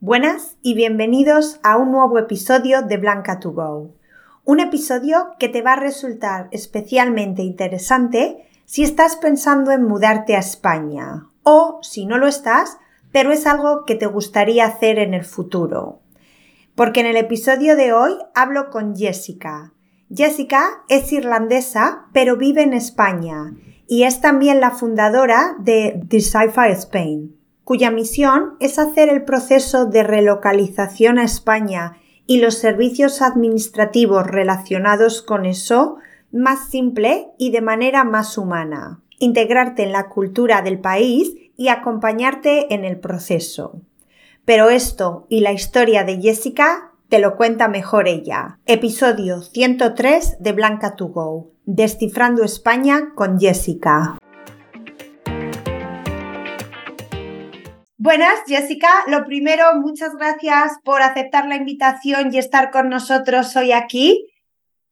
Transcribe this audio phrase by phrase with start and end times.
[0.00, 3.96] Buenas y bienvenidos a un nuevo episodio de Blanca to Go.
[4.44, 10.38] Un episodio que te va a resultar especialmente interesante si estás pensando en mudarte a
[10.38, 12.78] España o si no lo estás,
[13.10, 15.98] pero es algo que te gustaría hacer en el futuro.
[16.76, 19.72] Porque en el episodio de hoy hablo con Jessica.
[20.14, 23.52] Jessica es irlandesa, pero vive en España
[23.88, 27.37] y es también la fundadora de Decipher Spain
[27.68, 35.20] cuya misión es hacer el proceso de relocalización a España y los servicios administrativos relacionados
[35.20, 35.96] con eso
[36.32, 42.72] más simple y de manera más humana, integrarte en la cultura del país y acompañarte
[42.72, 43.82] en el proceso.
[44.46, 48.58] Pero esto y la historia de Jessica te lo cuenta mejor ella.
[48.64, 51.50] Episodio 103 de Blanca to Go.
[51.66, 54.16] Descifrando España con Jessica.
[58.00, 58.86] Buenas, Jessica.
[59.08, 64.24] Lo primero, muchas gracias por aceptar la invitación y estar con nosotros hoy aquí.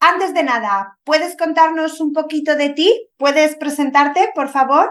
[0.00, 2.92] Antes de nada, ¿puedes contarnos un poquito de ti?
[3.16, 4.90] ¿Puedes presentarte, por favor?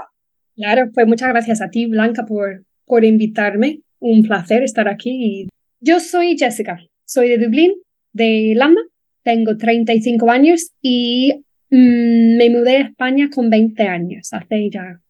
[0.55, 3.81] Claro, pues muchas gracias a ti, Blanca, por, por invitarme.
[3.99, 5.49] Un placer estar aquí.
[5.81, 7.73] Yo soy Jessica, soy de Dublín,
[8.13, 8.79] de Irlanda,
[9.23, 11.33] tengo 35 años y
[11.69, 15.01] mm, me mudé a España con 20 años, hace ya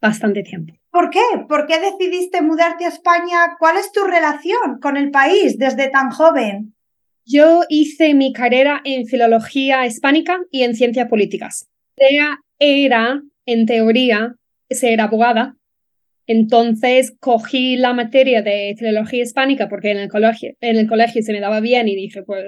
[0.00, 0.74] bastante tiempo.
[0.90, 1.20] ¿Por qué?
[1.48, 3.56] ¿Por qué decidiste mudarte a España?
[3.58, 6.74] ¿Cuál es tu relación con el país desde tan joven?
[7.24, 11.68] Yo hice mi carrera en filología hispánica y en ciencias políticas.
[11.96, 14.34] La idea era, en teoría,
[14.70, 15.54] ser abogada.
[16.26, 21.32] Entonces cogí la materia de filología hispánica porque en el colegio, en el colegio se
[21.32, 22.44] me daba bien y dije, pues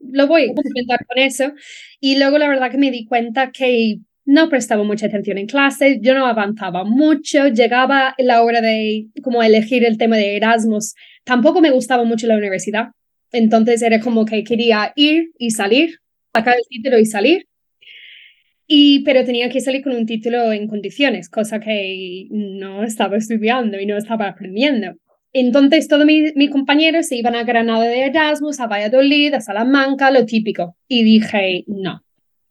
[0.00, 1.52] lo voy a complementar con eso.
[2.00, 5.98] Y luego la verdad que me di cuenta que no prestaba mucha atención en clase,
[6.00, 11.60] yo no avanzaba mucho, llegaba la hora de como elegir el tema de Erasmus, tampoco
[11.60, 12.88] me gustaba mucho la universidad,
[13.32, 15.98] entonces era como que quería ir y salir,
[16.32, 17.46] sacar el título y salir,
[18.66, 23.78] y, pero tenía que salir con un título en condiciones, cosa que no estaba estudiando
[23.78, 24.94] y no estaba aprendiendo.
[25.34, 30.10] Entonces todos mis, mis compañeros se iban a Granada de Erasmus, a Valladolid, a Salamanca,
[30.10, 32.02] lo típico, y dije, no,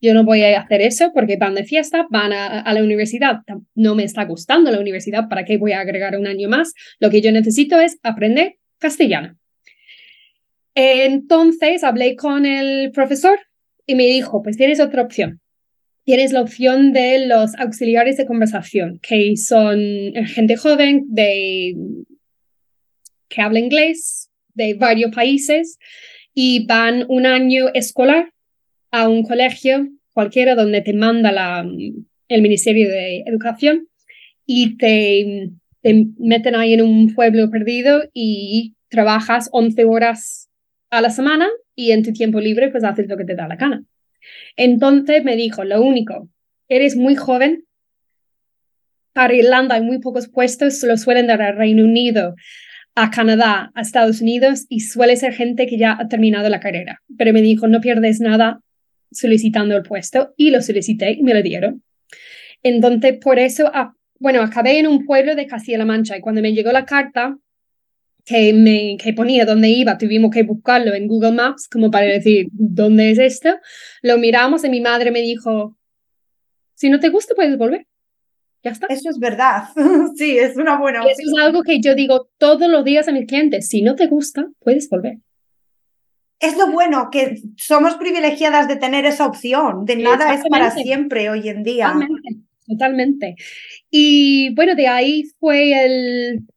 [0.01, 3.41] yo no voy a hacer eso porque van de fiesta, van a, la universidad.
[3.75, 6.73] No me está gustando la universidad, ¿para qué voy a agregar un año más?
[7.00, 9.38] Lo que yo necesito es aprender castellano.
[10.73, 13.40] Entonces hablé con el profesor
[13.85, 15.40] y me dijo, pues tienes otra opción.
[16.03, 19.79] Tienes la opción de los auxiliares de conversación, que son
[20.25, 21.75] gente joven de,
[23.29, 25.78] que habla inglés de varios países
[26.34, 28.31] y van un año escolar
[28.91, 31.63] a un colegio cualquiera donde te manda
[32.28, 33.88] el Ministerio de Educación
[34.46, 35.50] y te,
[35.81, 40.50] te meten ahí en un pueblo perdido y trabajas 11 horas
[40.90, 43.56] a la semana y en tu tiempo libre pues haces lo que te da la
[43.56, 43.84] gana.
[44.56, 46.29] Entonces me dijo, lo único,
[46.68, 47.63] eres muy joven,
[49.13, 52.35] para Irlanda hay muy pocos puestos, solo suelen dar al Reino Unido,
[52.96, 57.02] a Canadá, a Estados Unidos y suele ser gente que ya ha terminado la carrera.
[57.18, 58.62] Pero me dijo, no pierdes nada
[59.11, 61.83] solicitando el puesto y lo solicité y me lo dieron.
[62.63, 63.72] Entonces, por eso,
[64.19, 67.38] bueno, acabé en un pueblo de Castilla-La Mancha y cuando me llegó la carta
[68.23, 72.47] que, me, que ponía dónde iba, tuvimos que buscarlo en Google Maps como para decir,
[72.51, 73.57] ¿dónde es esto?
[74.01, 75.78] Lo miramos y mi madre me dijo,
[76.75, 77.88] si no te gusta, puedes volver.
[78.63, 78.85] Ya está.
[78.88, 79.63] Eso es verdad.
[80.16, 81.17] sí, es una buena opción.
[81.19, 83.67] Eso es algo que yo digo todos los días a mis clientes.
[83.67, 85.17] Si no te gusta, puedes volver
[86.41, 91.29] es lo bueno, que somos privilegiadas de tener esa opción, de nada es para siempre
[91.29, 91.94] hoy en día.
[91.94, 92.29] Totalmente,
[92.68, 93.35] totalmente.
[93.91, 96.47] Y bueno, de ahí fue el,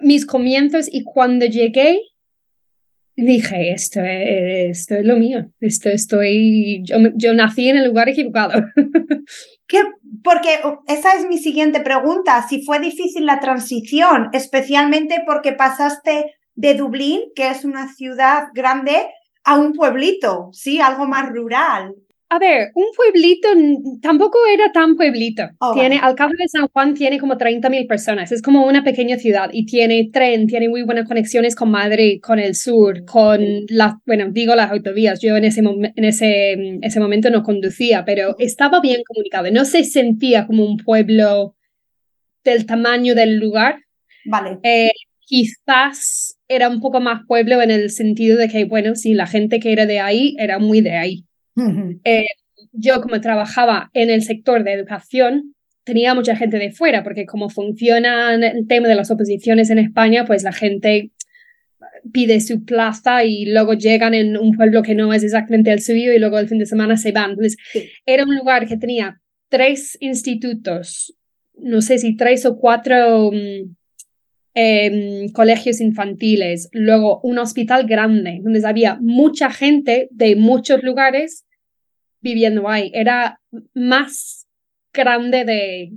[0.00, 2.00] mis comienzos y cuando llegué,
[3.14, 8.08] dije, esto es, esto es lo mío, esto estoy, yo, yo nací en el lugar
[8.08, 8.64] equivocado.
[9.66, 9.82] ¿Qué?
[10.22, 16.74] Porque esa es mi siguiente pregunta, si fue difícil la transición, especialmente porque pasaste de
[16.74, 19.08] Dublín, que es una ciudad grande,
[19.44, 20.80] a un pueblito, ¿sí?
[20.80, 21.94] Algo más rural.
[22.30, 23.48] A ver, un pueblito
[24.00, 25.44] tampoco era tan pueblito.
[25.60, 28.32] Oh, tiene, Al cabo de San Juan tiene como 30.000 personas.
[28.32, 32.40] Es como una pequeña ciudad y tiene tren, tiene muy buenas conexiones con Madrid, con
[32.40, 35.20] el sur, con las, bueno, digo las autovías.
[35.20, 39.50] Yo en ese, en ese, ese momento no conducía, pero estaba bien comunicado.
[39.52, 41.54] No se sentía como un pueblo
[42.42, 43.80] del tamaño del lugar.
[44.24, 44.58] Vale.
[44.64, 44.90] Eh,
[45.20, 49.60] quizás era un poco más pueblo en el sentido de que, bueno, sí, la gente
[49.60, 51.24] que era de ahí era muy de ahí.
[52.04, 52.26] Eh,
[52.72, 55.54] yo como trabajaba en el sector de educación,
[55.84, 60.24] tenía mucha gente de fuera, porque como funciona el tema de las oposiciones en España,
[60.26, 61.10] pues la gente
[62.12, 66.12] pide su plaza y luego llegan en un pueblo que no es exactamente el suyo
[66.12, 67.30] y luego el fin de semana se van.
[67.30, 67.56] Entonces,
[68.04, 71.14] era un lugar que tenía tres institutos,
[71.56, 73.74] no sé si tres o cuatro mm,
[74.54, 81.44] em, colegios infantiles, luego un hospital grande, donde había mucha gente de muchos lugares
[82.20, 82.90] viviendo ahí.
[82.94, 83.40] Era
[83.74, 84.46] más
[84.92, 85.92] grande de,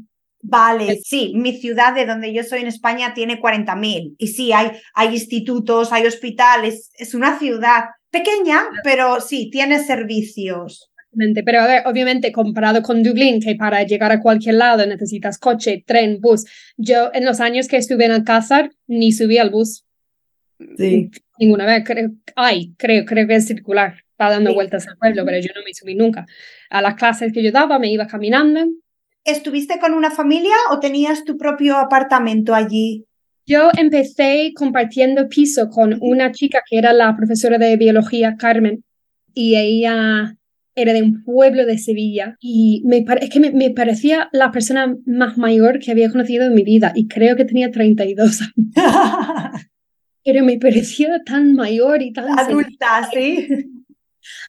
[0.49, 4.71] Vale, sí, mi ciudad de donde yo soy en España tiene 40.000 y sí, hay,
[4.93, 10.91] hay institutos, hay hospitales, es una ciudad pequeña, pero sí, tiene servicios.
[11.11, 15.83] Pero a ver, obviamente comparado con Dublín, que para llegar a cualquier lado necesitas coche,
[15.85, 16.45] tren, bus.
[16.77, 19.85] Yo en los años que estuve en Alcázar ni subí al bus.
[20.77, 21.09] Sí.
[21.39, 25.39] Ninguna vez, creo, ay, creo, creo que es circular, va dando vueltas al pueblo, pero
[25.39, 26.25] yo no me subí nunca.
[26.69, 28.65] A las clases que yo daba me iba caminando,
[29.27, 33.03] ¿Estuviste con una familia o tenías tu propio apartamento allí?
[33.45, 38.85] Yo empecé compartiendo piso con una chica que era la profesora de biología, Carmen,
[39.33, 40.36] y ella
[40.77, 45.37] era de un pueblo de Sevilla y me es que me, parecía la persona más
[45.37, 48.71] mayor que había conocido en mi vida y creo que tenía 32 años.
[50.23, 52.37] Pero me parecía tan mayor y tan...
[52.37, 53.47] Adulta, sí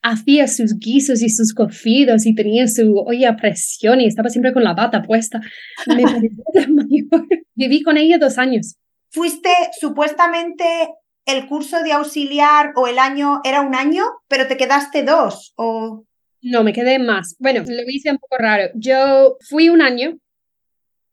[0.02, 4.52] hacía sus guisos y sus cocidos y tenía su olla a presión y estaba siempre
[4.52, 5.40] con la bata puesta.
[5.86, 6.02] Me
[6.68, 7.26] mayor.
[7.54, 8.76] Viví con ella dos años.
[9.10, 10.64] Fuiste supuestamente
[11.26, 16.04] el curso de auxiliar o el año era un año, pero te quedaste dos o
[16.42, 17.36] no, me quedé más.
[17.38, 18.70] Bueno, lo hice un poco raro.
[18.74, 20.18] Yo fui un año,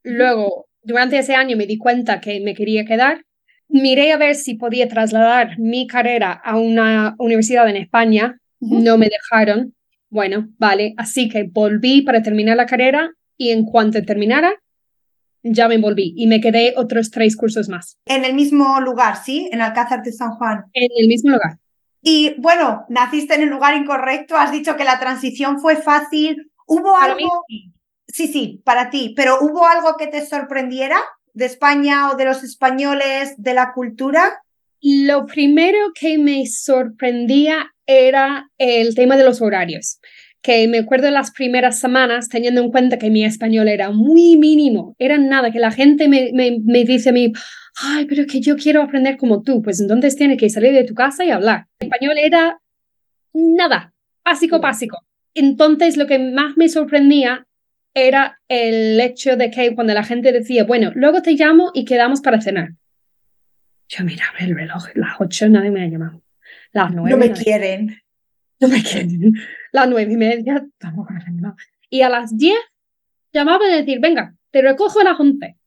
[0.03, 3.25] luego durante ese año me di cuenta que me quería quedar.
[3.67, 9.09] Miré a ver si podía trasladar mi carrera a una universidad en España no me
[9.09, 9.73] dejaron.
[10.09, 14.53] Bueno, vale, así que volví para terminar la carrera y en cuanto terminara,
[15.43, 17.97] ya me volví y me quedé otros tres cursos más.
[18.05, 19.49] En el mismo lugar, ¿sí?
[19.51, 20.63] En Alcázar de San Juan.
[20.73, 21.57] En el mismo lugar.
[22.07, 26.51] Y bueno, naciste en el lugar incorrecto, has dicho que la transición fue fácil.
[26.67, 27.43] ¿Hubo algo?
[28.07, 30.97] sí, sí, para ti, pero ¿hubo algo que te sorprendiera
[31.33, 34.39] de España o de los españoles, de la cultura?
[34.81, 39.99] Lo primero que me sorprendía era el tema de los horarios,
[40.43, 44.95] que me acuerdo las primeras semanas, teniendo en cuenta que mi español era muy mínimo,
[44.99, 47.33] era nada, que la gente me, me, dice a mí,
[47.75, 50.93] ay, pero que yo quiero aprender como tú, pues entonces tienes que salir de tu
[50.93, 51.67] casa y hablar.
[51.79, 52.59] El español era
[53.33, 53.93] nada,
[54.23, 55.05] básico, básico.
[55.33, 57.45] Entonces lo que más me sorprendía
[57.93, 62.21] era el hecho de que cuando la gente decía, bueno, luego te llamo y quedamos
[62.21, 62.69] para cenar.
[63.87, 66.21] Yo miraba el reloj, las ocho nadie me ha llamado.
[66.71, 67.11] Las nueve.
[67.11, 68.01] No me quieren.
[68.59, 69.33] No me quieren.
[69.71, 71.53] Las nueve y media, tampoco me
[71.89, 72.59] Y a las diez
[73.33, 75.57] llamaba a decir, venga, te recojo a las once.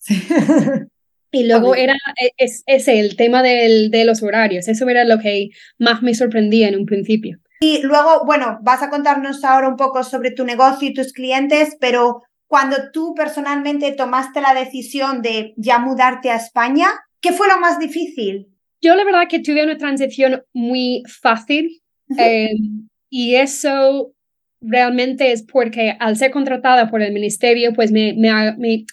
[1.32, 4.68] Y luego era e, es, ese el tema del, de los horarios.
[4.68, 7.38] Eso era lo que más me sorprendía en un principio.
[7.60, 11.76] Y luego, bueno, vas a contarnos ahora un poco sobre tu negocio y tus clientes,
[11.78, 16.88] pero cuando tú personalmente tomaste la decisión de ya mudarte a España,
[17.20, 18.48] ¿qué fue lo más difícil?
[18.80, 21.82] Yo la verdad que tuve una transición muy fácil
[22.16, 24.14] em, y eso
[24.60, 28.14] realmente es porque al ser contratada por el ministerio, pues me,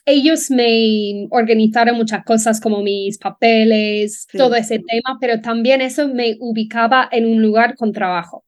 [0.06, 6.38] ellos me organizaron muchas cosas como mis papeles, todo ese tema, pero también eso me
[6.40, 8.44] ubicaba en un lugar con trabajo.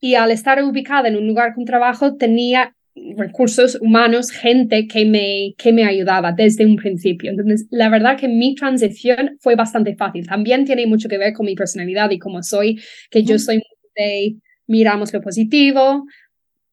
[0.00, 2.74] Y al estar ubicada en un lugar con trabajo, tenía
[3.16, 7.30] recursos humanos, gente que me, que me ayudaba desde un principio.
[7.30, 10.26] Entonces, la verdad que mi transición fue bastante fácil.
[10.26, 13.62] También tiene mucho que ver con mi personalidad y cómo soy, que yo soy
[13.96, 14.36] de
[14.66, 16.04] miramos lo positivo,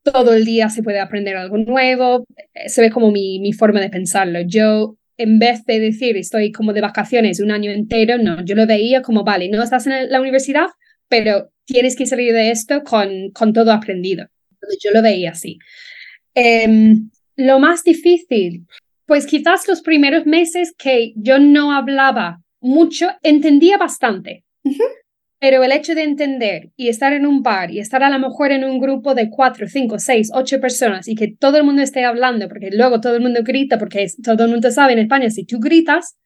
[0.04, 2.26] todo el día se puede aprender algo nuevo,
[2.68, 4.42] se ve como mi, mi forma de pensarlo.
[4.42, 8.68] Yo, en vez de decir estoy como de vacaciones un año entero, no, yo lo
[8.68, 10.68] veía como, vale, no estás en la universidad,
[11.08, 14.28] pero tienes que salir de esto con, con todo aprendido.
[14.84, 15.58] Yo lo veía así.
[16.36, 18.66] Em, lo más difícil,
[19.06, 24.44] pues quizás los primeros meses que yo no hablaba mucho, entendía bastante.
[25.44, 28.54] Pero el hecho de entender y estar en un bar y estar a lo mejor
[28.54, 32.06] en un grupo de cuatro, cinco, seis, ocho personas y que todo el mundo esté
[32.06, 35.44] hablando, porque luego todo el mundo grita, porque todo el mundo sabe en España, si
[35.44, 36.18] tú gritas,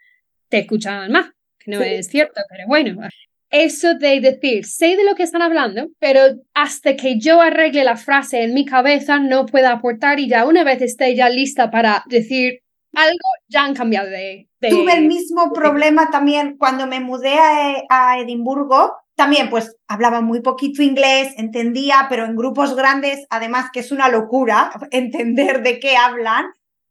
[0.49, 3.01] te escuchan más, que no es cierto, pero bueno,
[3.49, 6.21] eso de decir, sé de lo que están hablando, pero
[6.53, 10.63] hasta que yo arregle la frase en mi cabeza no puedo aportar y ya una
[10.63, 12.59] vez esté ya lista para decir
[12.93, 14.47] algo, ya han cambiado de...
[14.59, 18.93] Tuve el mismo problema también cuando me mudé a, a Edimburgo.
[19.17, 24.07] También pues hablaba muy poquito inglés, entendía, pero en grupos grandes, además que es una
[24.09, 26.45] locura entender de qué hablan.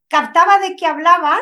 [0.09, 1.39] Captaba de qué hablaban,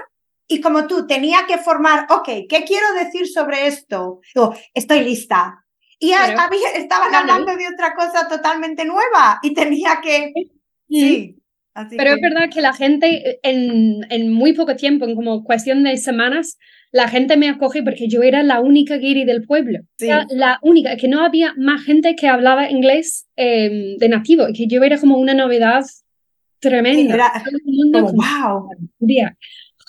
[0.47, 4.21] y como tú tenía que formar, ok, ¿qué quiero decir sobre esto?
[4.73, 5.65] estoy lista.
[5.97, 10.33] Y había, estaban hablando de otra cosa totalmente nueva y tenía que...
[10.87, 11.35] Sí.
[11.89, 15.97] Pero es verdad que la gente en, en, muy poco tiempo, en como cuestión de
[15.97, 16.57] semanas,
[16.95, 19.79] la gente me acoge porque yo era la única guiri del pueblo.
[19.99, 24.65] Era la única, que no había más gente que hablaba inglés em, de nativo, que
[24.65, 25.83] yo era como una novedad
[26.59, 27.15] tremenda.
[27.15, 27.43] Era
[27.91, 28.69] como, wow.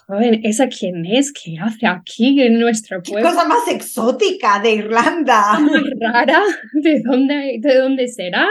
[0.09, 1.33] Joder, ¿esa quién es?
[1.33, 3.29] ¿Qué hace aquí en nuestro pueblo?
[3.29, 5.61] ¿Qué cosa más exótica de Irlanda?
[5.61, 6.43] Más rara.
[6.73, 8.49] ¿De dónde, ¿De dónde será?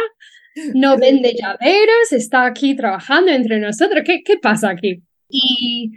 [0.74, 4.04] No vende llaveros, está aquí trabajando entre nosotros.
[4.06, 5.04] ¿Qué, qué pasa aquí?
[5.30, 5.92] Y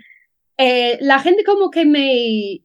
[0.59, 2.63] eh, la gente como que me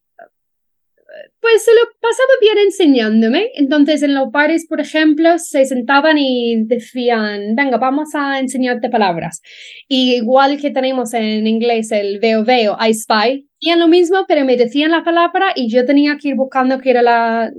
[1.39, 3.51] pues se lo pasaba bien enseñándome.
[3.55, 9.41] Entonces en los pares, por ejemplo, se sentaban y decían, venga, vamos a enseñarte palabras.
[9.87, 14.45] Y igual que tenemos en inglés el veo, veo, I spy, hacían lo mismo, pero
[14.45, 17.51] me decían la palabra y yo tenía que ir buscando qué era la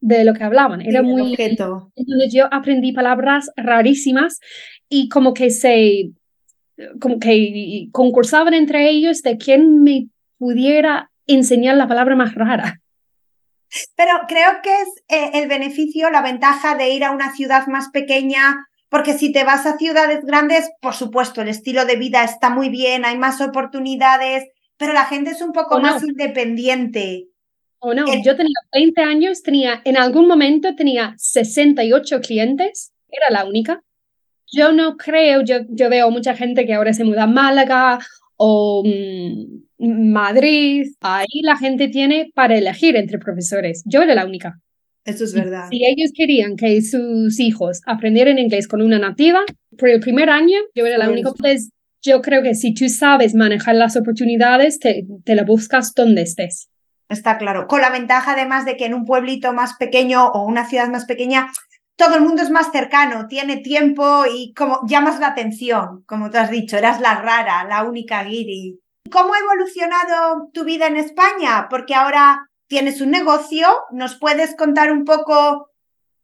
[0.00, 0.82] de lo que hablaban.
[0.82, 1.34] Era muy...
[1.96, 4.38] Entonces yo aprendí palabras rarísimas
[4.88, 6.10] y como que se...
[7.00, 10.08] como que concursaban entre ellos de quién me
[10.38, 12.80] pudiera enseñar la palabra más rara.
[13.96, 17.90] Pero creo que es eh, el beneficio, la ventaja de ir a una ciudad más
[17.90, 22.50] pequeña, porque si te vas a ciudades grandes, por supuesto, el estilo de vida está
[22.50, 27.28] muy bien, hay más oportunidades, pero la gente es un poco más independiente.
[27.78, 33.44] O no, yo tenía 20 años, tenía, en algún momento tenía 68 clientes, era la
[33.44, 33.82] única.
[34.52, 37.98] Yo no creo, yo, yo veo mucha gente que ahora se muda a Málaga
[38.36, 43.82] o mm, Madrid, ahí la gente tiene para elegir entre profesores.
[43.86, 44.58] Yo era la única.
[45.04, 45.68] Eso es verdad.
[45.70, 49.40] Si ellos querían que sus hijos aprendieran inglés con una nativa,
[49.78, 51.32] por el primer año yo era la única.
[51.32, 51.70] Pues
[52.02, 56.68] yo creo que si tú sabes manejar las oportunidades, te, te la buscas donde estés.
[57.08, 57.66] Está claro.
[57.66, 61.06] Con la ventaja además de que en un pueblito más pequeño o una ciudad más
[61.06, 61.50] pequeña
[62.00, 66.38] todo el mundo es más cercano, tiene tiempo y como llamas la atención, como tú
[66.38, 68.80] has dicho, eras la rara, la única guiri.
[69.12, 71.66] ¿Cómo ha evolucionado tu vida en España?
[71.68, 75.68] Porque ahora tienes un negocio, ¿nos puedes contar un poco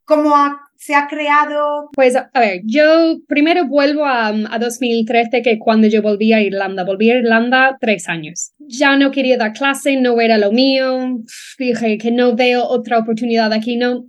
[0.06, 0.34] cómo
[0.76, 1.90] se ha creado?
[1.92, 6.84] Pues a ver, yo primero vuelvo a, a 2013, que cuando yo volví a Irlanda,
[6.84, 8.52] volví a Irlanda tres años.
[8.58, 11.18] Ya no quería dar clase, no era lo mío,
[11.58, 14.06] dije que no veo otra oportunidad aquí, no,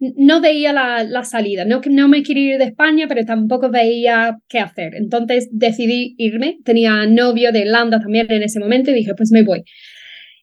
[0.00, 4.58] no veía la, salida, no, no me quería ir de España, pero tampoco veía qué
[4.58, 4.94] hacer.
[4.94, 9.42] Entonces decidí irme, tenía novio de Irlanda también en ese momento y dije, pues me
[9.42, 9.64] voy.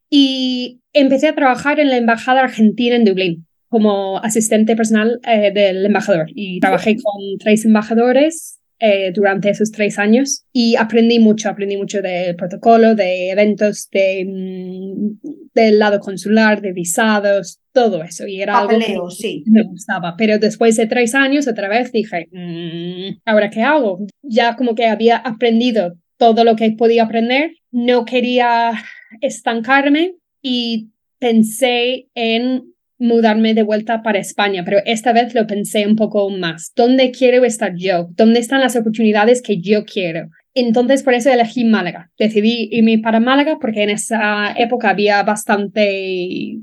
[0.09, 5.85] Y empecé a trabajar en la Embajada Argentina en Dublín como asistente personal eh, del
[5.85, 11.77] embajador y trabajé con tres embajadores eh, durante esos tres años y aprendí mucho, aprendí
[11.77, 18.27] mucho del protocolo, de eventos, de, mm, del lado consular, de visados, todo eso.
[18.27, 19.43] Y era algo que sí.
[19.47, 20.15] me gustaba.
[20.17, 24.05] Pero después de tres años, otra vez dije, mm, ¿ahora qué hago?
[24.21, 28.73] Ya como que había aprendido todo lo que podía aprender, no quería
[29.21, 35.95] estancarme y pensé en mudarme de vuelta para España, pero esta vez lo pensé un
[35.95, 36.71] poco más.
[36.75, 38.09] ¿Dónde quiero estar yo?
[38.15, 40.29] ¿Dónde están las oportunidades que yo quiero?
[40.53, 42.11] Entonces, por eso elegí Málaga.
[42.19, 46.57] Decidí irme para Málaga porque en esa época había bastante,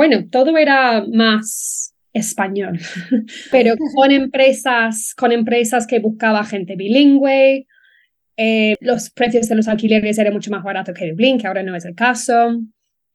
[0.00, 2.78] bueno, todo era más español,
[3.50, 7.66] pero con empresas, con empresas que buscaba gente bilingüe.
[8.38, 11.76] Eh, los precios de los alquileres eran mucho más baratos que Dublín, que ahora no
[11.76, 12.62] es el caso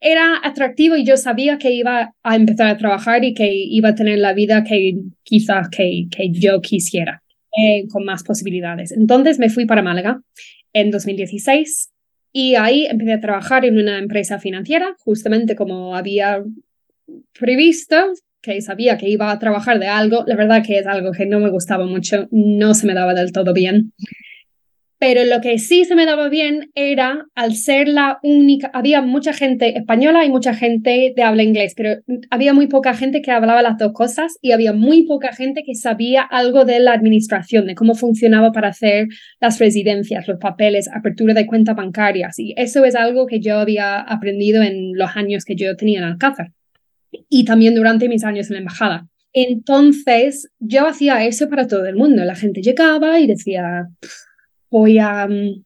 [0.00, 3.94] era atractivo y yo sabía que iba a empezar a trabajar y que iba a
[3.96, 7.24] tener la vida que quizás que, yo quisiera,
[7.56, 8.92] eh, con más posibilidades.
[8.92, 10.20] Entonces me fui para Málaga
[10.72, 11.90] en 2016
[12.38, 16.44] y ahí empecé a trabajar en una empresa financiera, justamente como había
[17.38, 17.96] previsto,
[18.42, 20.24] que sabía que iba a trabajar de algo.
[20.26, 23.32] La verdad que es algo que no me gustaba mucho, no se me daba del
[23.32, 23.92] todo bien.
[24.98, 29.34] Pero lo que sí se me daba bien era, al ser la única, había mucha
[29.34, 33.60] gente española y mucha gente de habla inglés, pero había muy poca gente que hablaba
[33.60, 37.74] las dos cosas y había muy poca gente que sabía algo de la administración, de
[37.74, 39.08] cómo funcionaba para hacer
[39.38, 42.38] las residencias, los papeles, apertura de cuentas bancarias.
[42.38, 46.04] Y eso es algo que yo había aprendido en los años que yo tenía en
[46.04, 46.52] Alcázar
[47.10, 49.08] y también durante mis años en la embajada.
[49.32, 52.24] Entonces, yo hacía eso para todo el mundo.
[52.24, 53.86] La gente llegaba y decía,
[54.70, 55.62] voy a, mm,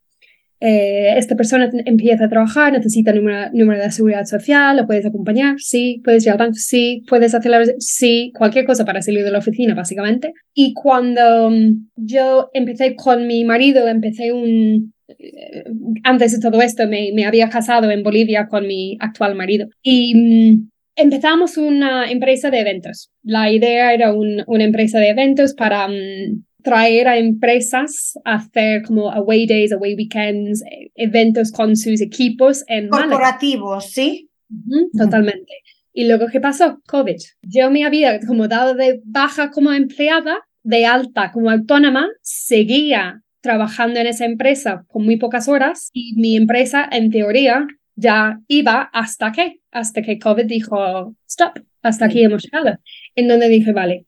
[0.61, 5.55] eh, esta persona empieza a trabajar, necesita número, número de seguridad social, lo puedes acompañar,
[5.59, 9.31] sí, puedes ir al banco, sí, puedes hacer la, sí, cualquier cosa para salir de
[9.31, 10.35] la oficina, básicamente.
[10.53, 15.65] Y cuando mm, yo empecé con mi marido, empecé un, eh,
[16.05, 20.15] antes de todo esto me, me, había casado en Bolivia con mi actual marido y
[20.15, 23.11] mm, empezamos una empresa de eventos.
[23.23, 28.83] La idea era un, una empresa de eventos para mm, traer a empresas a hacer
[28.83, 34.29] como away days, away weekends, e, eventos con sus equipos en corporativos, ¿sí?
[34.97, 35.53] totalmente.
[35.93, 36.81] Y luego, ¿qué pasó?
[36.87, 37.17] COVID.
[37.43, 44.01] Yo me había como dado de baja como empleada, de alta como autónoma, seguía trabajando
[44.01, 47.67] en esa empresa con muy pocas horas y mi empresa, en teoría,
[48.01, 52.79] ya iba hasta que, hasta que COVID dijo, stop, hasta aquí hemos llegado.
[53.15, 54.07] En donde dije, vale,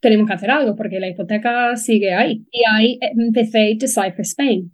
[0.00, 2.44] tenemos que hacer algo porque la hipoteca sigue ahí.
[2.50, 4.72] Y ahí empecé Decipher Spain,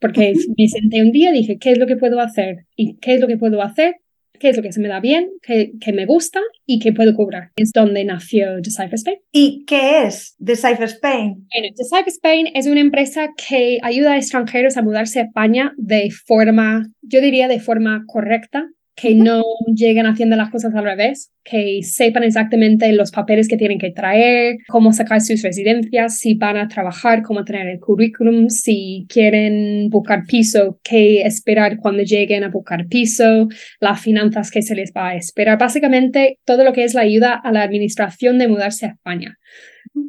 [0.00, 2.66] porque me senté un día y dije, ¿qué es lo que puedo hacer?
[2.76, 3.96] ¿Y qué es lo que puedo hacer?
[4.38, 5.30] ¿Qué es lo que se me da bien?
[5.42, 6.40] ¿Qué, qué me gusta?
[6.66, 7.50] ¿Y qué puedo cobrar?
[7.56, 9.18] Es donde nació Decipher Spain.
[9.32, 11.46] ¿Y qué es Decipher Spain?
[11.52, 16.10] Bueno, Decipher Spain es una empresa que ayuda a extranjeros a mudarse a España de
[16.10, 18.68] forma, yo diría de forma correcta,
[19.00, 23.78] que no lleguen haciendo las cosas al revés, que sepan exactamente los papeles que tienen
[23.78, 29.06] que traer, cómo sacar sus residencias, si van a trabajar, cómo tener el currículum, si
[29.08, 33.48] quieren buscar piso, qué esperar cuando lleguen a buscar piso,
[33.80, 37.34] las finanzas que se les va a esperar, básicamente todo lo que es la ayuda
[37.34, 39.38] a la administración de mudarse a España,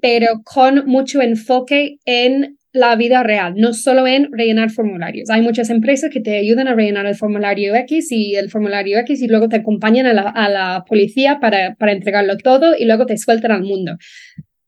[0.01, 5.29] pero con mucho enfoque en la vida real, no solo en rellenar formularios.
[5.29, 9.21] Hay muchas empresas que te ayudan a rellenar el formulario X y el formulario X
[9.21, 13.51] y luego te acompañan a la, policía para, para entregarlo todo y luego te sueltan
[13.51, 13.97] al mundo.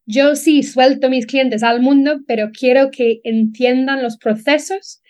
[0.06, 5.02] Yo sí suelto mis clientes al mundo, pero quiero que entiendan los procesos,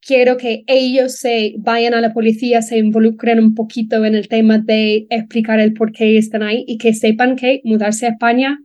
[0.00, 4.58] quiero que ellos se vayan a la policía, se involucren un poquito en el tema
[4.58, 8.58] de explicar el por qué están ahí y que sepan que mudarse a España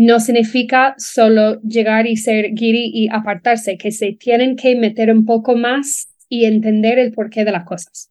[0.00, 5.26] no significa solo llegar y ser guiri y apartarse, que se tienen que meter un
[5.26, 8.10] poco más y entender el porqué de las cosas.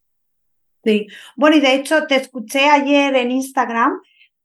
[0.84, 3.94] Sí, bueno, y de hecho te escuché ayer en Instagram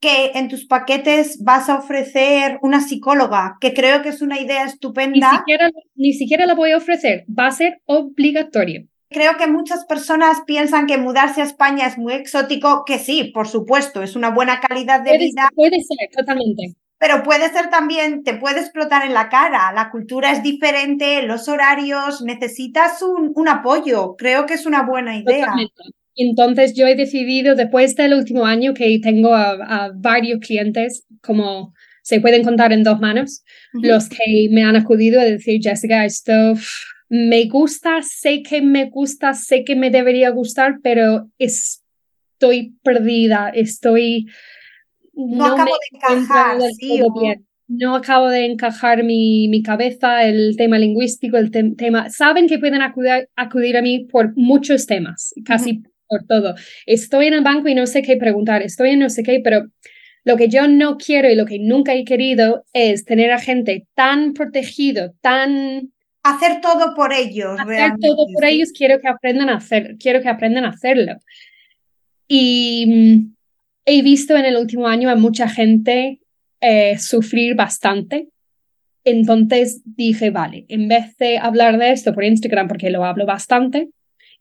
[0.01, 4.65] que en tus paquetes vas a ofrecer una psicóloga, que creo que es una idea
[4.65, 5.31] estupenda.
[5.31, 8.87] Ni siquiera, ni siquiera la voy a ofrecer, va a ser obligatorio.
[9.11, 13.49] Creo que muchas personas piensan que mudarse a España es muy exótico, que sí, por
[13.49, 15.51] supuesto, es una buena calidad de vida.
[15.55, 20.33] Puede ser, totalmente pero puede ser también, te puede explotar en la cara, la cultura
[20.33, 25.53] es diferente, los horarios, necesitas un, un apoyo, creo que es una buena idea.
[26.17, 32.21] Entonces yo he decidido, después del último año que tengo a, varios clientes, como se
[32.21, 36.55] pueden contar en dos manos, los que me han acudido a decir, Jessica, esto
[37.09, 44.27] me gusta, sé que me gusta, sé que me debería gustar, pero estoy perdida, estoy
[45.17, 46.59] no, acabo de encajar,
[47.69, 52.11] No acabo de encajar mi, mi cabeza, el tema lingüístico, el tema.
[52.11, 56.55] Saben que pueden acudir, acudir a mí por muchos temas, casi por todo.
[56.87, 59.67] Estoy en el banco y no sé qué preguntar, estoy en no sé qué, pero
[60.25, 63.87] lo que yo no quiero y lo que nunca he querido es tener a gente
[63.95, 67.61] tan protegido, tan hacer todo por ellos.
[67.61, 71.17] Hacer todo por ellos, quiero que aprendan a hacer, quiero que aprendan a hacerlo.
[72.27, 73.29] Y
[73.85, 76.21] he visto en el último año a mucha gente
[76.61, 78.29] eh, sufrir bastante.
[79.05, 83.91] Entonces dije, vale, en vez de hablar de esto por Instagram, porque lo hablo bastante,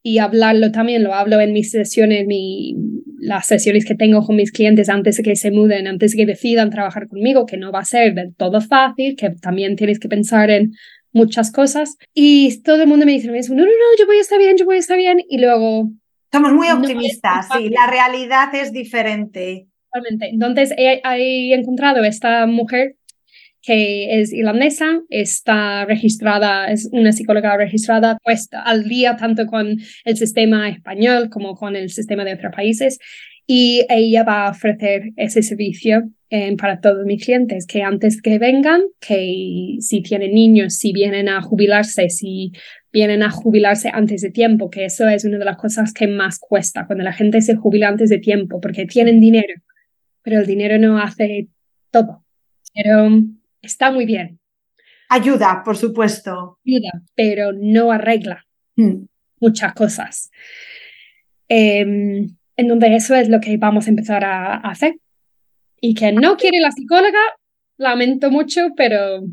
[0.04, 2.76] y hablarlo también, lo hablo en mis sesiones, mi,
[3.20, 6.26] las sesiones que tengo con mis clientes antes de que se muden, antes de que
[6.26, 10.10] decidan trabajar conmigo, que no va a ser del todo fácil, que también tienes que
[10.10, 10.74] pensar en
[11.14, 11.96] muchas cosas.
[12.14, 14.66] Y todo el mundo me dice, no, no, no, yo voy a estar bien, yo
[14.66, 15.20] voy a estar bien.
[15.30, 15.90] Y luego
[16.34, 19.68] somos muy optimistas, sí, la realidad es diferente.
[19.92, 20.30] Totalmente.
[20.30, 22.96] Entonces, he, encontrado esta mujer
[23.62, 30.18] que es irlandesa, está registrada, es una psicóloga registrada, puesta al día tanto con el
[30.18, 32.98] sistema español como con el sistema de otros países.
[33.46, 38.40] Y ella va a ofrecer ese servicio eh, para todos mis clientes, que antes que
[38.40, 42.54] vengan, que si tienen niños, si vienen a jubilarse, si
[42.94, 46.38] vienen a jubilarse antes de tiempo, que eso es una de las cosas que más
[46.40, 49.56] cuesta, cuando la gente se jubila antes de tiempo, porque tienen dinero,
[50.22, 51.50] pero el dinero no hace
[51.90, 52.24] todo.
[52.74, 53.10] Pero
[53.62, 54.40] está muy bien.
[55.10, 56.60] Ayuda, por supuesto.
[56.66, 59.06] Ayuda, pero no arregla hmm.
[59.40, 60.32] muchas cosas.
[61.50, 64.98] Em, en donde eso es lo que vamos a empezar a hacer.
[65.82, 67.20] Y que no quiere la psicóloga,
[67.78, 69.24] lamento mucho, pero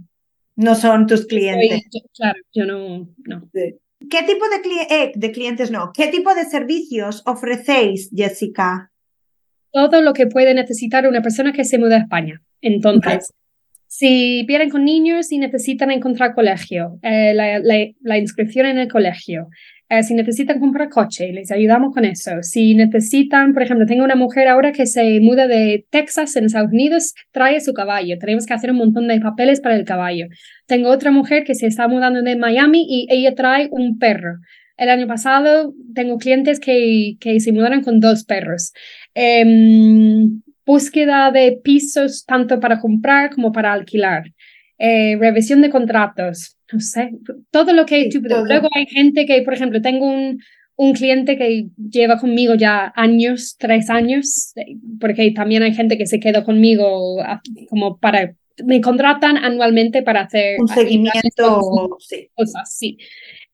[0.61, 1.83] no son tus clientes.
[2.15, 3.09] claro, yo no.
[3.25, 3.49] no.
[3.53, 5.91] ¿Qué tipo de, eh, de clientes no?
[5.95, 8.91] ¿Qué tipo de servicios ofrecéis, Jessica?
[9.73, 12.43] Todo lo que puede necesitar una persona que se muda a España.
[12.61, 13.33] Entonces,
[13.87, 19.49] si vienen con niños y necesitan encontrar colegio, eh, la, inscripción en el colegio,
[19.91, 22.31] eh, si necesitan comprar coche, les ayudamos con eso.
[22.43, 26.71] Si necesitan, por ejemplo, tengo una mujer ahora que se muda de Texas en Estados
[26.71, 28.17] Unidos, trae su caballo.
[28.21, 30.27] Tenemos que hacer un montón de papeles para el caballo.
[30.67, 34.37] Tengo otra mujer que se está mudando de Miami y ella trae un perro.
[34.77, 38.73] El año pasado tengo clientes que, se mudaron con dos perros.
[39.15, 44.23] Em, búsqueda de pisos tanto para comprar como para alquilar.
[44.79, 47.11] Eh, revisión de contratos, no sé,
[47.51, 48.09] todo lo que...
[48.47, 50.41] luego hay gente que, por ejemplo, tengo un,
[50.77, 56.07] un cliente que lleva conmigo ya años, tres años, eh, porque también hay gente que
[56.07, 57.19] se queda conmigo
[57.69, 62.29] como para, me contratan anualmente para hacer un seguimiento, sí.
[62.35, 62.97] cosas, sí.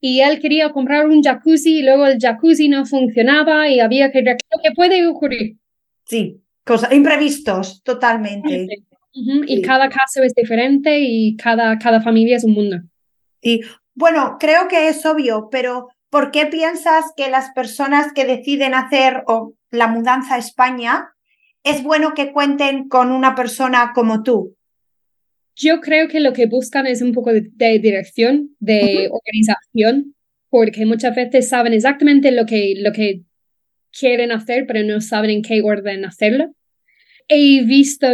[0.01, 4.23] Y él quería comprar un jacuzzi y luego el jacuzzi no funcionaba y había que...
[4.23, 5.57] Lo que puede ocurrir.
[6.05, 8.69] Sí, cosas imprevistos, totalmente.
[9.13, 12.77] Y cada caso es diferente y cada, cada familia es un mundo.
[13.47, 13.61] Y
[13.95, 19.23] bueno, creo que es obvio, pero ¿por qué piensas que las personas que deciden hacer
[19.71, 21.11] la mudanza a España
[21.63, 24.57] es bueno que cuenten con una persona como tú?
[25.55, 30.17] Yo creo que lo que buscan es un poco de, dirección, de organización,
[30.51, 33.23] porque muchas veces saben exactamente lo que, lo que
[33.97, 36.53] quieren hacer, pero no saben en qué orden hacerlo
[37.29, 38.07] he visto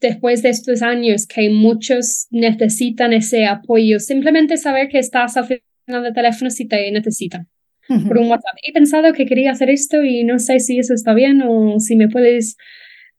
[0.00, 6.02] después de estos años que muchos necesitan ese apoyo, simplemente saber que estás al final
[6.02, 7.48] del teléfono si te necesitan.
[7.88, 8.56] Por un WhatsApp.
[8.64, 11.94] He pensado que quería hacer esto y no sé si eso está bien o si
[11.94, 12.56] me puedes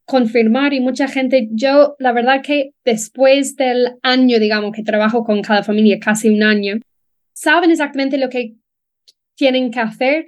[0.03, 5.41] confirmar y mucha gente, yo la verdad que después del año, digamos, que trabajo con
[5.41, 6.75] cada familia, casi un año,
[7.33, 8.55] saben exactamente lo que
[9.35, 10.25] tienen que hacer,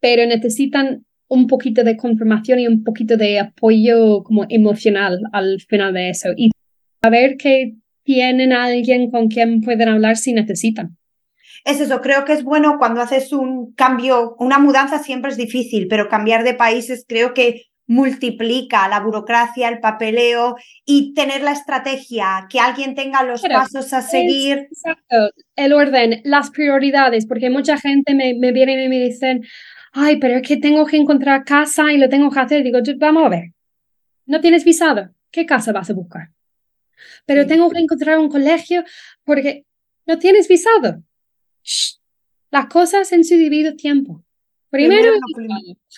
[0.00, 5.94] pero necesitan un poquito de confirmación y un poquito de apoyo como emocional al final
[5.94, 6.50] de eso y
[7.00, 10.96] saber que tienen a alguien con quien pueden hablar si necesitan.
[11.64, 15.86] Es eso, creo que es bueno cuando haces un cambio, una mudanza siempre es difícil,
[15.88, 22.46] pero cambiar de países creo que multiplica la burocracia, el papeleo y tener la estrategia,
[22.48, 24.68] que alguien tenga los pasos a seguir.
[24.70, 29.42] exacto, el orden, las prioridades, porque mucha gente me, me viene y me dicen,
[29.92, 32.62] ay, pero es que tengo que encontrar casa y lo tengo que hacer.
[32.62, 33.52] Digo, vamos a ver,
[34.26, 36.30] no tienes visado, ¿qué casa vas a buscar?
[37.26, 38.84] Pero tengo que encontrar un colegio
[39.24, 39.64] porque
[40.06, 41.02] no tienes visado.
[42.50, 44.24] Las cosas en su debido tiempo.
[44.70, 45.12] Primero,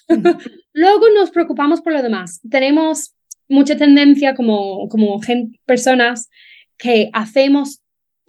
[0.72, 2.40] luego nos preocupamos por lo demás.
[2.50, 3.14] Tenemos
[3.48, 5.20] mucha tendencia como, como
[5.66, 6.31] personas
[6.78, 7.82] que hacemos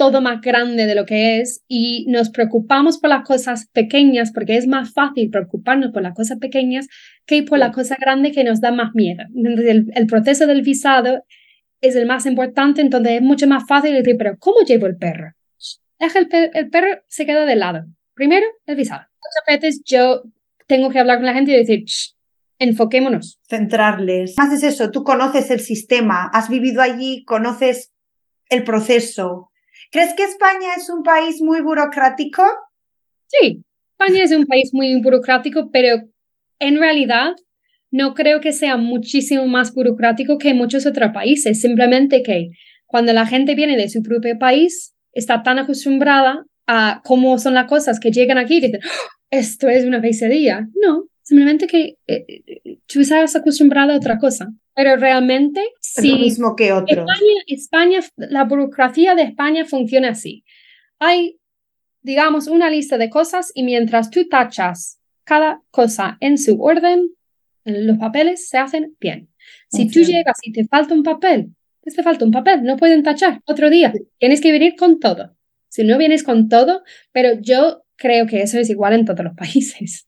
[0.03, 4.57] todo más grande de lo que es y nos preocupamos por las cosas pequeñas porque
[4.57, 6.89] es más fácil preocuparnos por las cosas pequeñas
[7.25, 9.23] que por las cosas grandes que nos da más miedo.
[9.33, 11.23] Entonces, el, proceso del visado
[11.79, 15.31] es el más importante, entonces es mucho más fácil decir, pero ¿cómo llevo el perro?
[15.99, 17.85] Es el, el perro se queda de lado.
[18.13, 19.03] Primero, el visado.
[19.03, 20.23] Muchas veces yo
[20.67, 21.85] tengo que hablar con la gente y decir,
[22.59, 23.39] enfoquémonos.
[23.47, 24.33] Centrarles.
[24.37, 27.93] Más es eso, tú conoces el sistema, has vivido allí, conoces
[28.49, 29.52] el proceso,
[29.93, 32.41] ¿Crees que España es un país muy burocrático?
[33.27, 36.01] Sí, España es un país muy burocrático, pero
[36.57, 37.35] en realidad
[37.91, 41.61] no creo que sea muchísimo más burocrático que muchos otros países.
[41.61, 42.49] Simplemente que
[42.87, 47.67] cuando la gente viene de su propio país, está tan acostumbrada a cómo son las
[47.67, 49.09] cosas que llegan aquí y dicen, ¡Ah!
[49.29, 50.67] esto es una pesadilla.
[50.73, 54.53] No, simplemente que eh, eh, tú estás acostumbrada a otra cosa.
[54.75, 57.07] Pero realmente, es lo mismo que otros.
[57.47, 60.43] España, la burocracia de España funciona así.
[60.97, 61.37] Hay,
[62.01, 67.11] digamos, una lista de cosas y mientras tú tachas cada cosa en su orden,
[67.65, 69.29] los papeles se hacen bien.
[69.69, 71.49] Si tú llegas y te falta un papel,
[71.81, 73.93] pues te falta un papel, no pueden tachar otro día.
[74.17, 75.35] Tienes que venir con todo.
[75.69, 79.35] Si no vienes con todo, pero yo creo que eso es igual en todos los
[79.35, 80.07] países.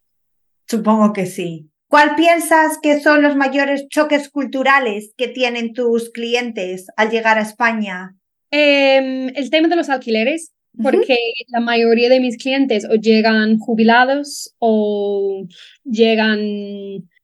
[0.75, 1.69] Supongo que sí.
[1.87, 7.43] ¿Cuál piensas que son los mayores choques culturales que tienen tus clientes al llegar a
[7.43, 8.15] España?
[8.51, 14.53] Em, el tema de los alquileres, porque la mayoría de mis clientes o llegan jubilados
[14.59, 15.45] o
[15.85, 16.39] llegan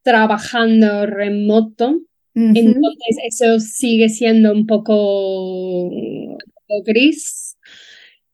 [0.04, 2.00] trabajando remoto.
[2.34, 7.51] Entonces eso sigue siendo un poco, un poco gris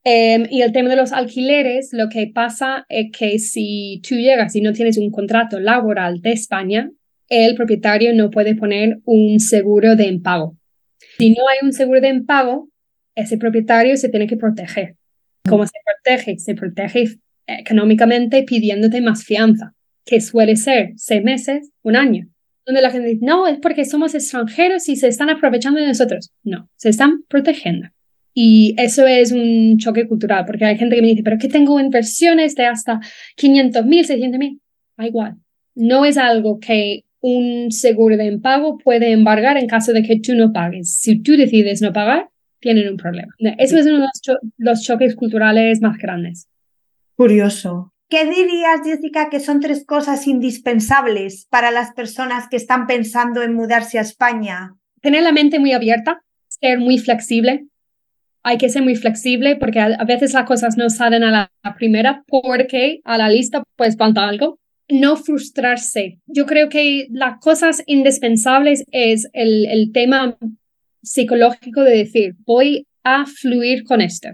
[0.09, 4.55] Em, y el tema de los alquileres, lo que pasa es que si tú llegas
[4.55, 6.89] y no tienes un contrato laboral de España,
[7.27, 10.55] el propietario no puede poner un seguro de impago.
[11.17, 12.69] Si no hay un seguro de impago,
[13.15, 14.95] ese propietario se tiene que proteger.
[15.49, 16.39] ¿Cómo se protege?
[16.39, 19.73] Se protege económicamente pidiéndote más fianza,
[20.05, 22.29] que suele ser seis meses, un año.
[22.65, 26.31] Donde la gente dice, no, es porque somos extranjeros y se están aprovechando de nosotros.
[26.43, 27.89] No, se están protegiendo.
[28.39, 31.79] Y eso es un choque cultural, porque hay gente que me dice, pero que tengo
[31.79, 32.99] inversiones de hasta
[33.35, 34.61] 500 mil, 600 mil.
[34.95, 35.37] Da igual.
[35.73, 40.35] No es algo que un seguro de impago puede embargar en caso de que tú
[40.35, 40.99] no pagues.
[40.99, 43.33] Si tú decides no pagar, tienen un problema.
[43.57, 46.47] Eso es uno de los, choques culturales más grandes.
[47.15, 47.91] Curioso.
[48.07, 53.55] ¿Qué dirías, Jessica, que son tres cosas indispensables para las personas que están pensando en
[53.55, 54.75] mudarse a España?
[55.01, 57.65] Tener la mente muy abierta, ser muy flexible.
[58.49, 62.23] Hay que ser muy flexible porque a, veces las cosas no salen a la, primera
[62.27, 64.57] porque a la lista pues falta algo.
[64.87, 66.19] No frustrarse.
[66.27, 70.37] Yo creo que las cosas indispensables es el, el tema
[71.03, 74.29] psicológico de decir, voy a fluir con esto.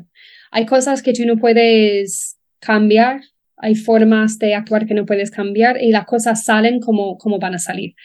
[0.52, 3.21] Hay cosas que tú no puedes cambiar,
[3.58, 7.56] hay formas de actuar que no puedes cambiar y las cosas salen como, como van
[7.56, 7.95] a salir.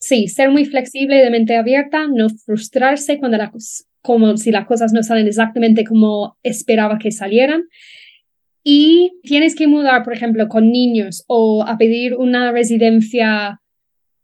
[0.00, 4.92] Sí, ser muy flexible de mente abierta, no frustrarse cuando las, como si las cosas
[4.92, 7.64] no salen exactamente como esperaba que salieran.
[8.62, 13.60] Y tienes que mudar, por ejemplo, con niños o a pedir una residencia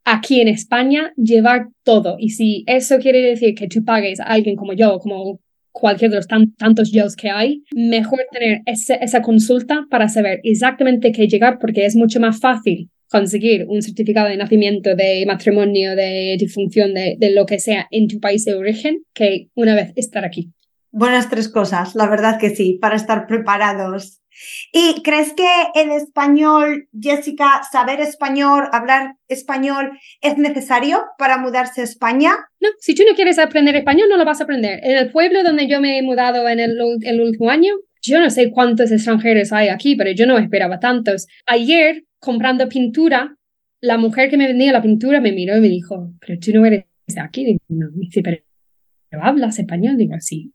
[0.04, 2.16] aquí en España llevar todo.
[2.18, 5.40] Y si eso quiere decir que tú pagues a alguien como yo, como
[5.72, 11.26] cualquier de los tantos yo que hay, mejor tener esa consulta para saber exactamente qué
[11.26, 16.94] llegar, porque es mucho más fácil conseguir un certificado de nacimiento, de matrimonio, de difunción,
[16.94, 20.50] de, de lo que sea en tu país de origen, que una vez estar aquí.
[20.90, 24.22] Buenas tres cosas, la verdad que sí, para estar preparados.
[24.72, 31.84] ¿Y crees que el español, Jessica, saber español, hablar español es necesario para mudarse a
[31.84, 32.32] España?
[32.60, 34.80] No, si tú no quieres aprender español, no lo vas a aprender.
[34.82, 38.30] En el pueblo donde yo me he mudado en el, el último año, yo no
[38.30, 41.26] sé cuántos extranjeros hay aquí, pero yo no esperaba tantos.
[41.46, 43.36] Ayer, comprando pintura,
[43.80, 46.64] la mujer que me vendía la pintura me miró y me dijo, pero tú no
[46.64, 47.44] eres de aquí.
[47.44, 48.38] Digo, no, dice, pero
[49.20, 49.96] hablas español.
[49.96, 50.52] Digo, sí.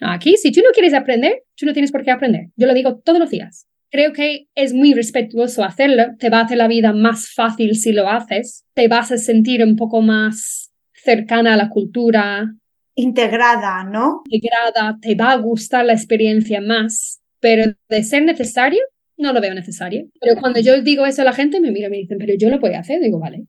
[0.00, 2.48] Aquí, si tú no quieres aprender, tú no tienes por qué aprender.
[2.56, 3.66] Yo lo digo todos los días.
[3.90, 7.92] Creo que es muy respetuoso hacerlo, te va a hacer la vida más fácil si
[7.92, 12.52] lo haces, te vas a sentir un poco más cercana a la cultura.
[12.94, 14.22] Integrada, ¿no?
[14.28, 18.80] Integrada, te va a gustar la experiencia más, pero de ser necesario,
[19.16, 20.08] no lo veo necesario.
[20.20, 22.50] Pero cuando yo digo eso a la gente, me mira y me dicen, pero yo
[22.50, 23.00] lo puedo hacer.
[23.00, 23.46] Digo, vale,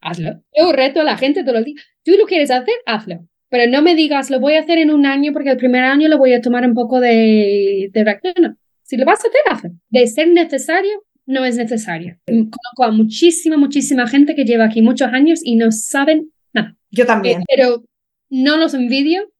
[0.00, 0.42] hazlo.
[0.56, 3.26] Yo reto a la gente todos los días, tú lo quieres hacer, hazlo.
[3.48, 6.08] Pero no me digas, lo voy a hacer en un año porque el primer año
[6.08, 8.58] lo voy a tomar un poco de, de reacción.
[8.82, 9.70] Si lo vas a hacer, hazlo.
[9.88, 12.16] De ser necesario, no es necesario.
[12.26, 16.76] Conozco a muchísima, muchísima gente que lleva aquí muchos años y no saben nada.
[16.90, 17.42] Yo también.
[17.48, 17.84] pero
[18.28, 19.32] no los envidio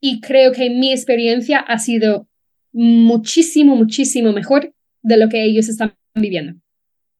[0.00, 2.28] y creo que mi experiencia ha sido
[2.72, 4.74] muchísimo, muchísimo mejor
[5.06, 6.54] de lo que ellos están viviendo.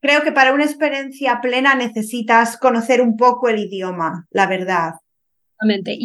[0.00, 4.94] Creo que para una experiencia plena necesitas conocer un poco el idioma, la verdad.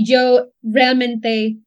[0.05, 1.57] Yo realmente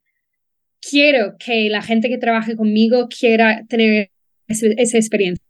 [0.80, 4.10] quiero que la gente que trabaje conmigo quiera tener
[4.46, 5.44] esa experiencia.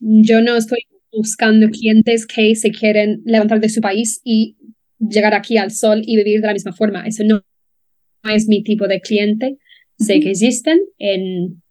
[0.00, 0.80] Yo no estoy
[1.12, 4.56] buscando clientes que se quieren levantar de su país y
[4.98, 7.06] llegar aquí al sol y vivir de la misma forma.
[7.06, 7.42] Eso no,
[8.24, 9.58] es mi tipo de cliente.
[9.98, 11.62] Sé que existen, en,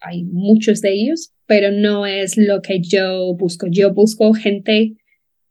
[0.00, 3.66] hay muchos de ellos, pero no es lo que yo busco.
[3.70, 4.94] Yo busco gente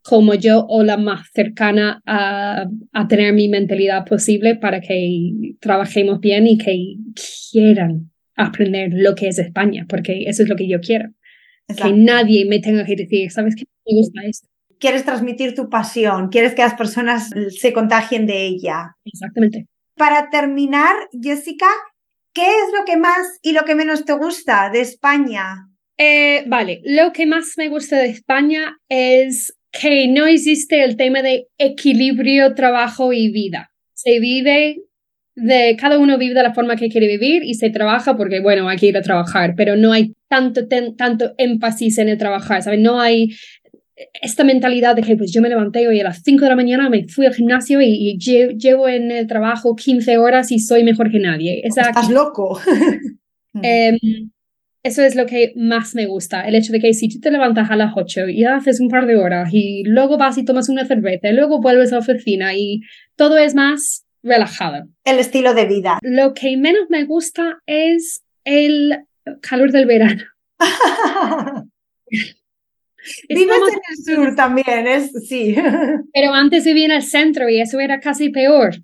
[0.03, 6.19] como yo o la más cercana a, a, tener mi mentalidad posible para que trabajemos
[6.19, 6.95] bien y que
[7.51, 11.09] quieran aprender lo que es España, porque eso es lo que yo quiero.
[11.67, 13.63] Que nadie me tenga que decir, ¿sabes qué?
[13.85, 14.47] Me gusta esto.
[14.79, 18.95] Quieres transmitir tu pasión, quieres que las personas se contagien de ella.
[19.05, 19.67] Exactamente.
[19.95, 21.67] Para terminar, Jessica,
[22.33, 25.70] ¿qué es lo que más y lo que menos te gusta de España?
[26.03, 31.21] Eh, vale, lo que más me gusta de España es que no existe el tema
[31.21, 33.71] de equilibrio, trabajo y vida.
[33.93, 34.81] Se vive
[35.35, 38.67] de cada uno vive de la forma que quiere vivir y se trabaja porque, bueno,
[38.67, 42.79] hay que ir a trabajar, pero no hay tanto, tanto énfasis en el trabajar, ¿sabes?
[42.79, 43.29] No hay
[44.23, 46.89] esta mentalidad de que pues yo me levanté hoy a las 5 de la mañana,
[46.89, 51.19] me fui al gimnasio y, llevo en el trabajo 15 horas y soy mejor que
[51.19, 51.61] nadie.
[51.63, 52.59] Estás loco.
[53.61, 53.99] Em,
[54.83, 57.69] eso es lo que más me gusta, el hecho de que si tú te levantas
[57.69, 60.85] a las 8 y haces un par de horas y luego vas y tomas una
[60.85, 62.81] cerveza y luego vuelves a la oficina y
[63.15, 64.87] todo es más relajado.
[65.03, 65.99] El estilo de vida.
[66.03, 69.05] Lo que menos me gusta es el
[69.41, 70.23] calor del verano.
[73.29, 75.55] Vives en el sur también, es sí.
[76.13, 78.75] Pero antes vivía en el centro y eso era casi peor.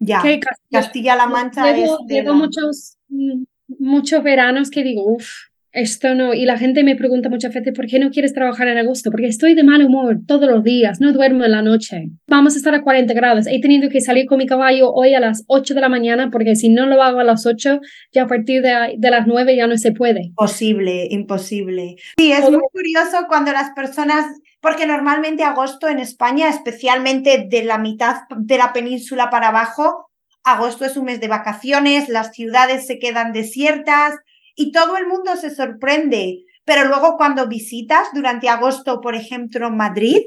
[0.00, 0.22] Ya,
[0.70, 1.88] Castilla-La Mancha es...
[2.32, 5.28] muchos mm, muchos veranos que digo, uff,
[5.74, 6.32] esto no.
[6.32, 9.10] Y la gente me pregunta muchas veces, ¿por qué no quieres trabajar en agosto?
[9.10, 12.10] Porque estoy de mal humor todos los días, no duermo en la noche.
[12.28, 13.46] Vamos a estar a 40 grados.
[13.46, 16.54] He tenido que salir con mi caballo hoy a las 8 de la mañana porque
[16.54, 17.80] si no lo hago a las 8,
[18.12, 20.26] ya a partir de, de las 9 ya no se puede.
[20.26, 21.96] Imposible, imposible.
[22.16, 24.26] Sí, es muy curioso cuando las personas,
[24.60, 30.03] porque normalmente agosto en España, especialmente de la mitad de la península para abajo,
[30.44, 34.14] agosto es un mes de vacaciones, las ciudades se quedan desiertas
[34.54, 36.44] y todo el mundo se sorprende.
[36.64, 40.22] Pero luego cuando visitas durante agosto, por ejemplo, Madrid,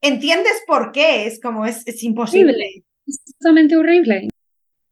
[0.00, 1.26] entiendes por qué.
[1.26, 2.84] Es como es, es imposible.
[3.06, 4.28] Es totalmente horrible.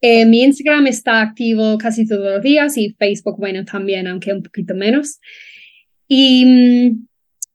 [0.00, 4.42] Eh, mi Instagram está activo casi todos los días y Facebook, bueno, también, aunque un
[4.42, 5.20] poquito menos.
[6.08, 7.07] Y mm,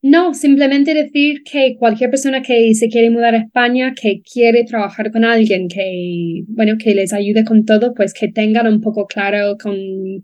[0.06, 5.10] no, simplemente decir que cualquier persona que se quiere mudar a España, que quiere trabajar
[5.10, 9.56] con alguien, que, bueno, que les ayude con todo, pues que tengan un poco claro
[9.56, 9.74] con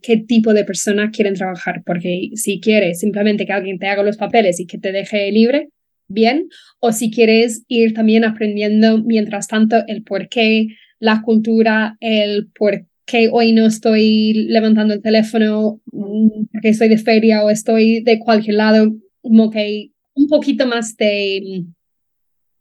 [0.03, 4.19] qué tipo de persona quieren trabajar, porque si quieres simplemente que alguien te haga los
[4.19, 5.71] papeles y que te deje libre,
[6.09, 10.67] bien, o si quieres ir también aprendiendo mientras tanto el por qué,
[10.99, 16.99] la cultura, el por qué hoy no estoy levantando el teléfono mm, porque estoy de
[16.99, 21.73] feria o estoy de cualquier lado, como que un poquito más de mm,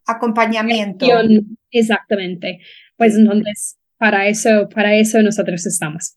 [0.06, 1.06] acompañamiento.
[1.70, 2.60] Exactamente.
[2.96, 6.16] Pues entonces, para eso, para eso nosotros estamos.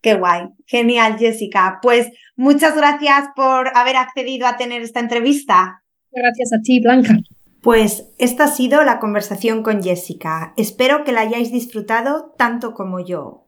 [0.00, 0.48] Qué guay.
[0.66, 1.78] Genial, Jessica.
[1.80, 5.82] Pues muchas gracias por haber accedido a tener esta entrevista.
[6.10, 7.16] Gracias a ti, Blanca.
[7.62, 10.52] Pues esta ha sido la conversación con Jessica.
[10.56, 13.46] Espero que la hayáis disfrutado tanto como yo.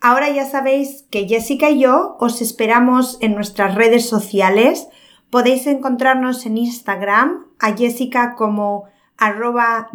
[0.00, 4.86] Ahora ya sabéis que Jessica y yo os esperamos en nuestras redes sociales
[5.30, 8.84] Podéis encontrarnos en Instagram a Jessica como
[9.18, 9.90] arroba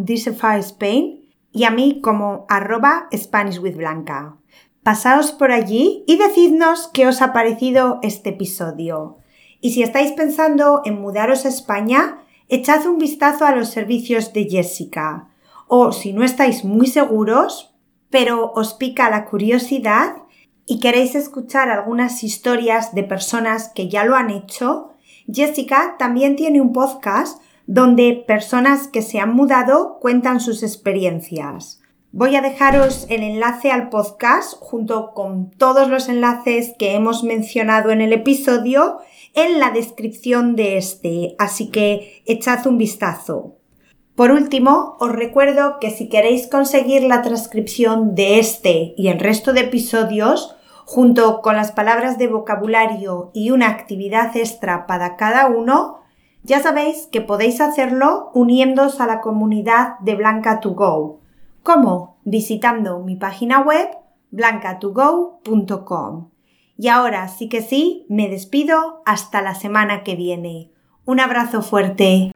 [0.60, 4.38] Spain y a mí como arroba Spanish with Blanca.
[4.84, 9.18] Pasaos por allí y decidnos qué os ha parecido este episodio.
[9.60, 12.20] Y si estáis pensando en mudaros a España,
[12.50, 15.30] echad un vistazo a los servicios de Jessica.
[15.68, 17.74] O si no estáis muy seguros,
[18.10, 20.18] pero os pica la curiosidad
[20.68, 24.93] y queréis escuchar algunas historias de personas que ya lo han hecho,
[25.32, 31.82] Jessica también tiene un podcast donde personas que se han mudado cuentan sus experiencias.
[32.12, 37.90] Voy a dejaros el enlace al podcast junto con todos los enlaces que hemos mencionado
[37.90, 39.00] en el episodio
[39.34, 43.58] en la descripción de este, así que echad un vistazo.
[44.16, 49.54] Por último, os recuerdo que si queréis conseguir la transcripción de este y el resto
[49.54, 50.56] de episodios,
[50.94, 56.02] junto con las palabras de vocabulario y una actividad extra para cada uno,
[56.44, 61.18] ya sabéis que podéis hacerlo uniéndose a la comunidad de Blanca2Go.
[61.64, 62.18] ¿Cómo?
[62.26, 63.90] Visitando mi página web
[64.30, 66.30] blancatogo.com.
[66.78, 70.70] Y ahora sí que sí, me despido hasta la semana que viene.
[71.06, 72.32] Un abrazo fuerte.